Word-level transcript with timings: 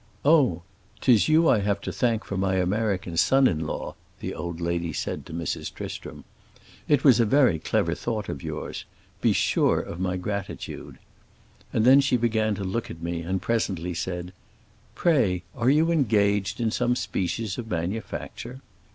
'Oh, 0.25 0.63
'tis 0.99 1.27
you 1.27 1.47
I 1.47 1.59
have 1.59 1.79
to 1.81 1.91
thank 1.91 2.25
for 2.25 2.35
my 2.35 2.55
American 2.55 3.17
son 3.17 3.45
in 3.45 3.67
law,' 3.67 3.93
the 4.19 4.33
old 4.33 4.59
lady 4.59 4.93
said 4.93 5.27
to 5.27 5.31
Mrs. 5.31 5.71
Tristram. 5.71 6.23
'It 6.87 7.03
was 7.03 7.19
a 7.19 7.23
very 7.25 7.59
clever 7.59 7.93
thought 7.93 8.27
of 8.27 8.41
yours. 8.41 8.85
Be 9.21 9.31
sure 9.31 9.79
of 9.79 9.99
my 9.99 10.17
gratitude.' 10.17 10.97
And 11.71 11.85
then 11.85 12.01
she 12.01 12.17
began 12.17 12.55
to 12.55 12.63
look 12.63 12.89
at 12.89 13.03
me 13.03 13.21
and 13.21 13.43
presently 13.43 13.93
said, 13.93 14.33
'Pray, 14.95 15.43
are 15.55 15.69
you 15.69 15.91
engaged 15.91 16.59
in 16.59 16.71
some 16.71 16.95
species 16.95 17.59
of 17.59 17.69
manufacture? 17.69 18.61